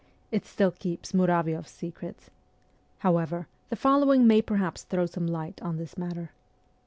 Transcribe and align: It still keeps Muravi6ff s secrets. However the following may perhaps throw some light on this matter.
It 0.31 0.47
still 0.47 0.71
keeps 0.71 1.11
Muravi6ff 1.11 1.59
s 1.65 1.69
secrets. 1.71 2.29
However 3.05 3.47
the 3.69 3.75
following 3.75 4.25
may 4.25 4.41
perhaps 4.41 4.81
throw 4.81 5.05
some 5.05 5.27
light 5.27 5.61
on 5.61 5.77
this 5.77 5.95
matter. 5.95 6.31